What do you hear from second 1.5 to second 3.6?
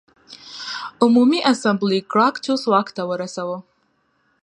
اسامبلې ګراکچوس واک ته ورساوه